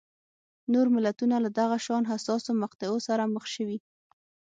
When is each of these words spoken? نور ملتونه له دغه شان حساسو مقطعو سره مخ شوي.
نور 0.73 0.87
ملتونه 0.95 1.35
له 1.43 1.49
دغه 1.59 1.77
شان 1.85 2.03
حساسو 2.11 2.49
مقطعو 2.63 2.97
سره 3.07 3.23
مخ 3.33 3.45
شوي. 3.55 3.77